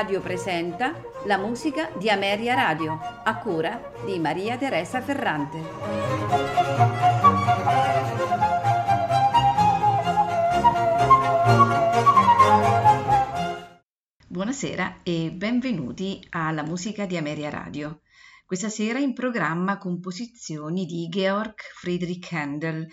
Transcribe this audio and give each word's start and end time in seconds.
Radio 0.00 0.22
presenta 0.22 0.98
la 1.26 1.36
musica 1.36 1.90
di 1.98 2.08
Ameria 2.08 2.54
Radio, 2.54 2.98
a 3.22 3.36
cura 3.36 3.92
di 4.06 4.18
Maria 4.18 4.56
Teresa 4.56 5.02
Ferrante. 5.02 5.58
Buonasera 14.26 15.00
e 15.02 15.32
benvenuti 15.32 16.26
alla 16.30 16.62
musica 16.62 17.04
di 17.04 17.18
Ameria 17.18 17.50
Radio. 17.50 18.00
Questa 18.46 18.70
sera 18.70 18.98
in 18.98 19.12
programma 19.12 19.76
composizioni 19.76 20.86
di 20.86 21.08
Georg 21.10 21.56
Friedrich 21.78 22.32
Handel 22.32 22.88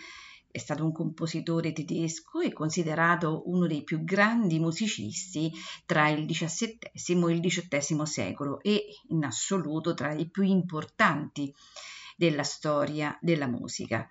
è 0.58 0.60
stato 0.60 0.84
un 0.84 0.92
compositore 0.92 1.72
tedesco 1.72 2.42
e 2.42 2.52
considerato 2.52 3.44
uno 3.46 3.68
dei 3.68 3.84
più 3.84 4.04
grandi 4.04 4.60
musicisti 4.60 5.52
tra 5.86 6.10
il 6.10 6.26
XVII 6.26 6.80
e 6.84 7.32
il 7.32 7.40
XVIII 7.40 8.06
secolo 8.06 8.60
e 8.62 8.86
in 9.10 9.24
assoluto 9.24 9.94
tra 9.94 10.14
i 10.14 10.28
più 10.28 10.44
importanti 10.44 11.54
della 12.16 12.44
storia 12.44 13.18
della 13.22 13.48
musica. 13.48 14.10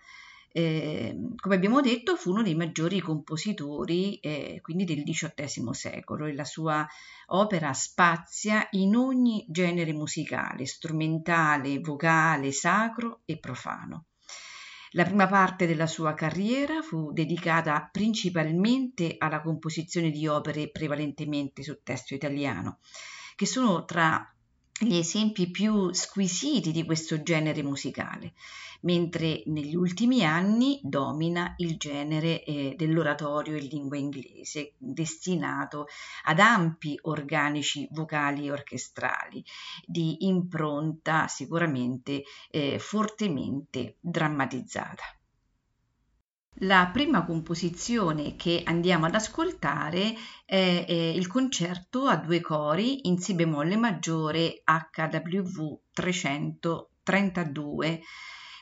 Eh, 0.52 1.14
come 1.36 1.54
abbiamo 1.56 1.82
detto, 1.82 2.16
fu 2.16 2.30
uno 2.30 2.42
dei 2.42 2.54
maggiori 2.54 3.00
compositori 3.00 4.16
eh, 4.20 4.60
quindi 4.62 4.84
del 4.84 5.02
XVIII 5.02 5.74
secolo 5.74 6.26
e 6.26 6.34
la 6.34 6.44
sua 6.44 6.86
opera 7.26 7.74
spazia 7.74 8.66
in 8.70 8.94
ogni 8.94 9.44
genere 9.48 9.92
musicale, 9.92 10.64
strumentale, 10.64 11.80
vocale, 11.80 12.52
sacro 12.52 13.20
e 13.24 13.36
profano. 13.38 14.06
La 14.92 15.04
prima 15.04 15.26
parte 15.26 15.66
della 15.66 15.86
sua 15.86 16.14
carriera 16.14 16.82
fu 16.82 17.12
dedicata 17.12 17.88
principalmente 17.90 19.16
alla 19.18 19.40
composizione 19.40 20.10
di 20.10 20.26
opere 20.26 20.70
prevalentemente 20.70 21.62
su 21.62 21.80
testo 21.82 22.14
italiano, 22.14 22.78
che 23.34 23.46
sono 23.46 23.84
tra 23.84 24.32
gli 24.78 24.96
esempi 24.96 25.50
più 25.50 25.92
squisiti 25.92 26.70
di 26.70 26.84
questo 26.84 27.22
genere 27.22 27.62
musicale, 27.62 28.34
mentre 28.82 29.42
negli 29.46 29.74
ultimi 29.74 30.22
anni 30.22 30.80
domina 30.82 31.54
il 31.58 31.78
genere 31.78 32.44
eh, 32.44 32.74
dell'oratorio 32.76 33.56
in 33.56 33.66
lingua 33.68 33.96
inglese, 33.96 34.74
destinato 34.76 35.86
ad 36.24 36.40
ampi 36.40 36.98
organici 37.02 37.88
vocali 37.92 38.46
e 38.46 38.52
orchestrali, 38.52 39.42
di 39.86 40.26
impronta 40.26 41.26
sicuramente 41.26 42.24
eh, 42.50 42.78
fortemente 42.78 43.96
drammatizzata. 44.00 45.15
La 46.60 46.88
prima 46.90 47.26
composizione 47.26 48.34
che 48.34 48.62
andiamo 48.64 49.04
ad 49.04 49.14
ascoltare 49.14 50.14
è, 50.46 50.86
è, 50.86 50.90
il 50.90 51.26
concerto 51.26 52.06
a 52.06 52.16
due 52.16 52.40
cori 52.40 53.08
in 53.08 53.18
Si 53.18 53.34
bemolle 53.34 53.76
maggiore 53.76 54.62
HWV 54.64 55.80
332, 55.92 58.00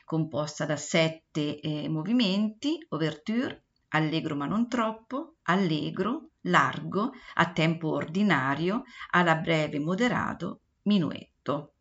composta 0.04 0.66
da 0.66 0.76
sette 0.76 1.60
eh, 1.60 1.88
movimenti, 1.88 2.84
ouverture, 2.88 3.66
allegro 3.90 4.34
ma 4.34 4.46
non 4.46 4.68
troppo, 4.68 5.36
allegro, 5.42 6.30
largo, 6.42 7.12
a 7.34 7.52
tempo 7.52 7.92
ordinario, 7.92 8.82
alla 9.10 9.36
breve 9.36 9.78
moderato, 9.78 10.62
minuetto. 10.82 11.73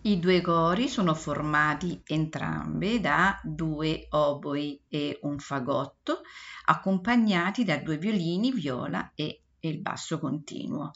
I 0.00 0.20
due 0.20 0.40
cori 0.40 0.88
sono 0.88 1.12
formati 1.12 2.00
entrambi 2.06 3.00
da 3.00 3.36
due 3.42 4.06
oboi 4.10 4.80
e 4.88 5.18
un 5.22 5.40
fagotto, 5.40 6.20
accompagnati 6.66 7.64
da 7.64 7.78
due 7.78 7.98
violini, 7.98 8.52
viola 8.52 9.10
e, 9.16 9.42
il 9.58 9.80
basso 9.80 10.20
continuo. 10.20 10.92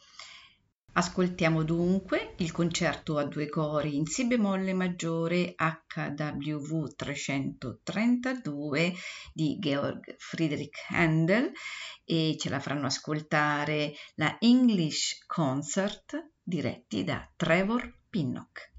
Ascoltiamo 0.94 1.64
dunque 1.64 2.34
il 2.40 2.52
concerto 2.52 3.18
a 3.18 3.24
due 3.24 3.48
cori 3.48 3.96
in 3.96 4.06
Si 4.06 4.28
bemolle 4.28 4.74
maggiore 4.74 5.56
HWV 5.56 6.94
332 6.94 8.94
di 9.34 9.58
Georg 9.58 10.16
Friedrich 10.18 10.88
Handel 10.90 11.50
e 12.04 12.36
ce 12.38 12.50
la 12.50 12.60
faranno 12.60 12.88
ascoltare 12.88 13.94
la 14.16 14.36
English 14.40 15.24
Concert 15.28 16.32
diretti 16.44 17.06
da 17.06 17.26
Trevor 17.38 18.00
Pinnock. 18.10 18.70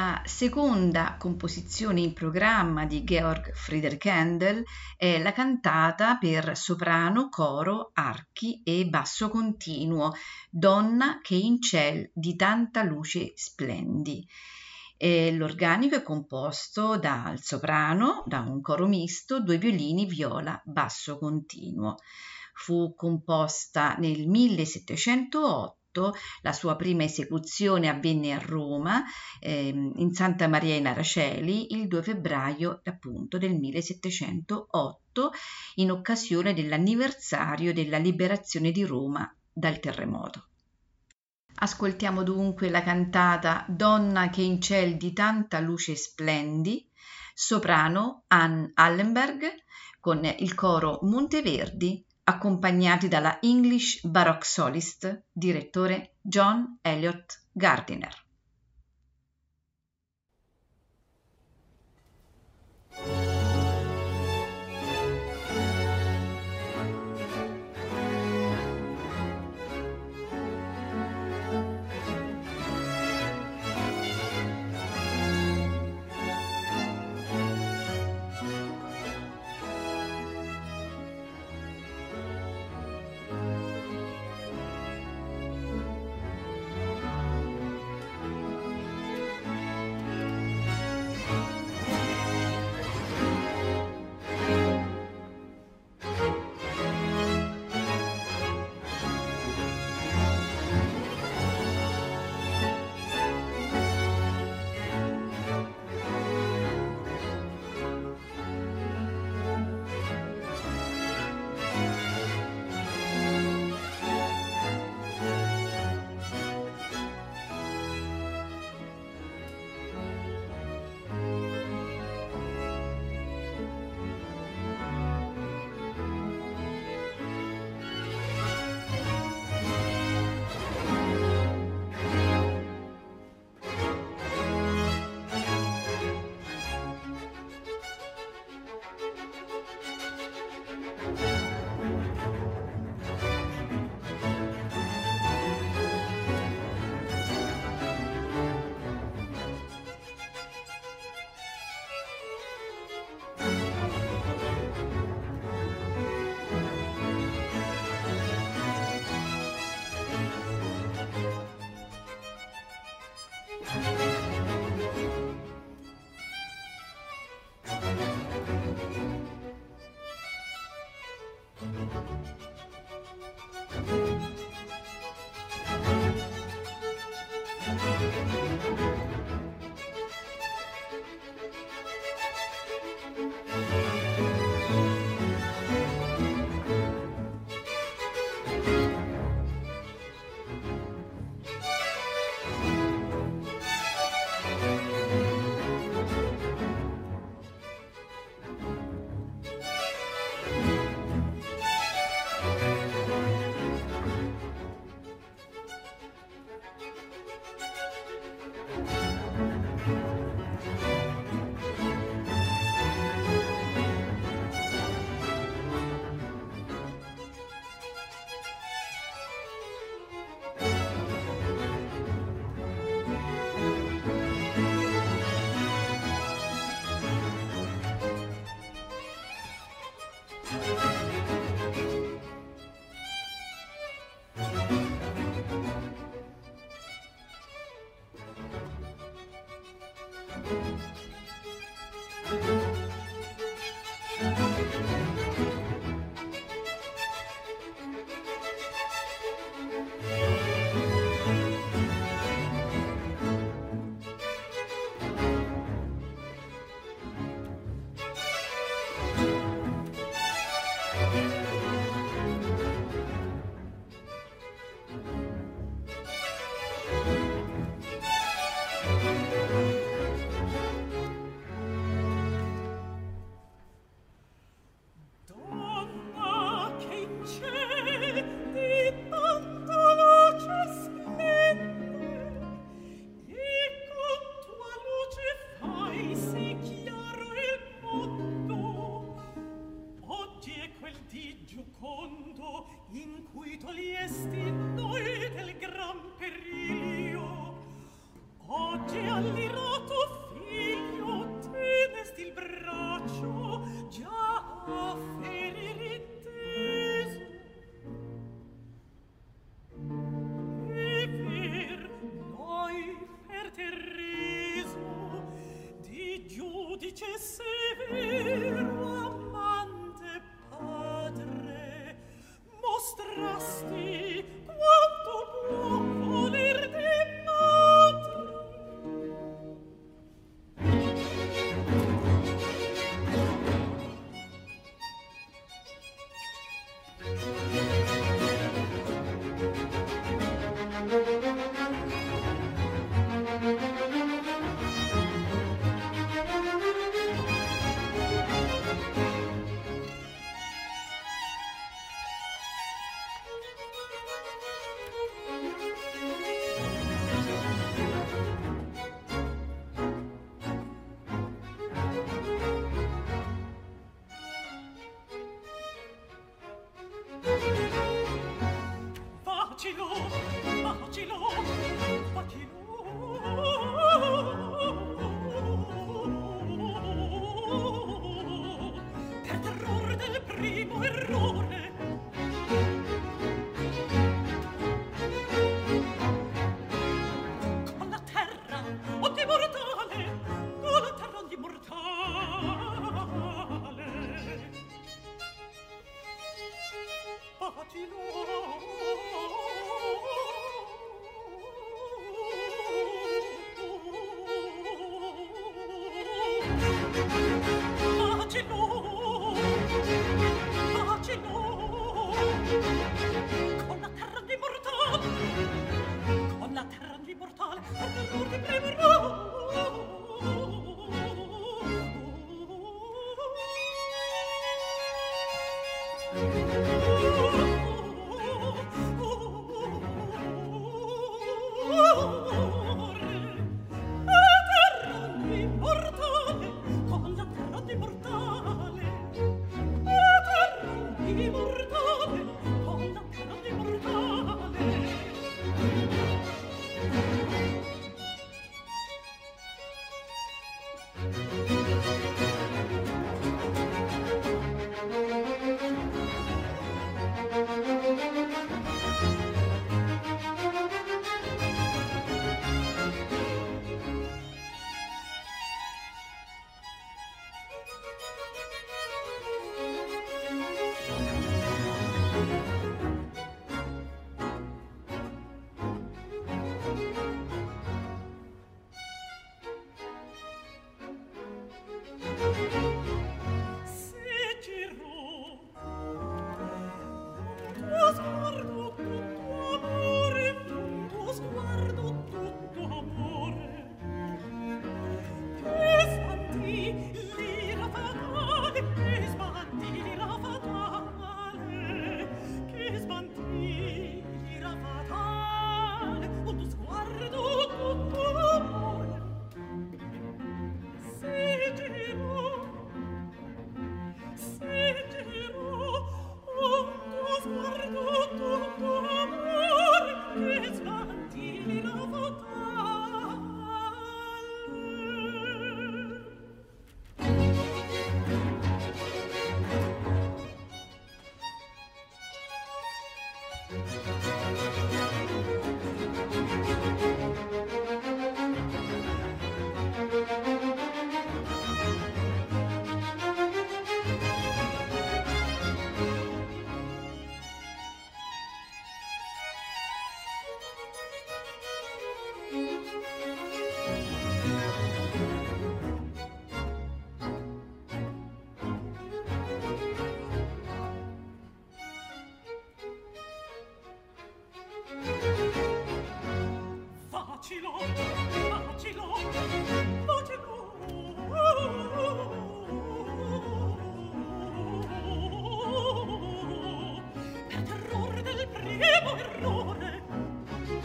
La 0.00 0.22
seconda 0.24 1.16
composizione 1.18 2.00
in 2.00 2.14
programma 2.14 2.86
di 2.86 3.04
Georg 3.04 3.52
Friedrich 3.52 4.06
Handel 4.06 4.64
è 4.96 5.20
la 5.22 5.32
cantata 5.32 6.16
per 6.16 6.56
soprano, 6.56 7.28
coro, 7.28 7.90
archi 7.92 8.62
e 8.64 8.86
basso 8.86 9.28
continuo, 9.28 10.14
Donna 10.48 11.20
che 11.20 11.34
in 11.34 11.60
ciel 11.60 12.10
di 12.14 12.34
tanta 12.34 12.82
luce 12.82 13.32
splendi. 13.34 14.26
E 14.96 15.34
l'organico 15.34 15.96
è 15.96 16.02
composto 16.02 16.96
dal 16.96 17.38
soprano, 17.38 18.22
da 18.24 18.40
un 18.40 18.62
coro 18.62 18.86
misto, 18.86 19.42
due 19.42 19.58
violini, 19.58 20.06
viola, 20.06 20.58
basso 20.64 21.18
continuo. 21.18 21.96
Fu 22.54 22.94
composta 22.94 23.96
nel 23.96 24.26
1708 24.26 25.79
la 26.42 26.52
sua 26.52 26.76
prima 26.76 27.02
esecuzione 27.02 27.88
avvenne 27.88 28.32
a 28.32 28.38
Roma, 28.38 29.02
ehm, 29.40 29.92
in 29.96 30.12
Santa 30.12 30.46
Maria 30.46 30.76
in 30.76 30.86
Araceli, 30.86 31.74
il 31.74 31.88
2 31.88 32.02
febbraio 32.02 32.80
appunto 32.84 33.38
del 33.38 33.58
1708, 33.58 35.30
in 35.76 35.90
occasione 35.90 36.54
dell'anniversario 36.54 37.72
della 37.72 37.98
liberazione 37.98 38.70
di 38.70 38.84
Roma 38.84 39.28
dal 39.52 39.80
terremoto. 39.80 40.48
Ascoltiamo 41.62 42.22
dunque 42.22 42.70
la 42.70 42.82
cantata 42.82 43.66
Donna 43.68 44.30
che 44.30 44.42
in 44.42 44.60
ciel 44.60 44.96
di 44.96 45.12
tanta 45.12 45.58
luce 45.58 45.96
splendi, 45.96 46.88
soprano 47.34 48.24
Anne 48.28 48.70
Allenberg 48.74 49.46
con 49.98 50.24
il 50.24 50.54
coro 50.54 51.00
Monteverdi 51.02 52.04
accompagnati 52.30 53.08
dalla 53.08 53.38
English 53.40 54.06
Baroque 54.06 54.46
Solist, 54.46 55.24
direttore 55.32 56.14
John 56.20 56.78
Elliott 56.80 57.42
Gardiner. 57.52 58.14
thank 62.92 63.39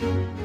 Música 0.02 0.45